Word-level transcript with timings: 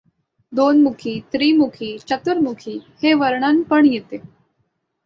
दोन 0.53 0.81
मुखी, 0.83 1.13
त्रिमुखी, 1.31 1.97
चतुर्मुखी 2.07 2.79
हे 3.03 3.13
वर्णनपण 3.13 3.85
येते. 3.85 4.17